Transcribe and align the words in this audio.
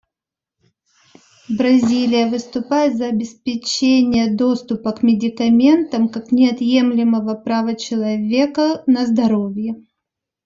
Бразилия 1.51 2.25
выступает 2.27 2.95
за 2.97 3.05
обеспечение 3.09 4.35
доступа 4.35 4.93
к 4.93 5.03
медикаментам 5.03 6.09
как 6.09 6.31
неотъемлемого 6.31 7.35
права 7.35 7.75
человека 7.75 8.83
на 8.87 9.05
здоровье. 9.05 9.75